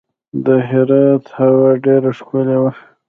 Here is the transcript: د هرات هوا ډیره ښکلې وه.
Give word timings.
د 0.45 0.47
هرات 0.69 1.23
هوا 1.37 1.71
ډیره 1.85 2.11
ښکلې 2.19 2.57
وه. 2.61 2.71